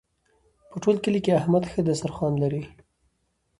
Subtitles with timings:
[0.69, 2.63] په ټول کلي کې احمد ښه دسترخوان لري.